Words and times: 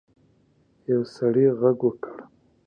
یو 0.89 1.01
سړي 1.15 1.45
غږ 1.59 1.77
وکړ. 1.87 2.15